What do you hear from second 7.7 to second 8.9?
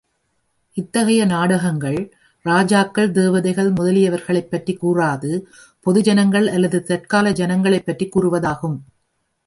பற்றிக் கூறுவதாகும்.